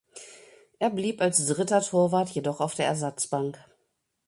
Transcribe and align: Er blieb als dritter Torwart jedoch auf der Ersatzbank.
Er 0.79 0.89
blieb 0.89 1.21
als 1.21 1.45
dritter 1.45 1.79
Torwart 1.79 2.29
jedoch 2.29 2.59
auf 2.59 2.73
der 2.73 2.87
Ersatzbank. 2.87 3.63